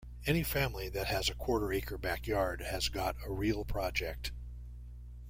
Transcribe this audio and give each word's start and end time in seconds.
Any 0.25 0.41
family 0.41 0.89
that 0.89 1.05
has 1.05 1.29
a 1.29 1.35
quarter-acre 1.35 1.99
backyard 1.99 2.61
has 2.61 2.89
got 2.89 3.17
a 3.23 3.31
real 3.31 3.63
project. 3.65 4.31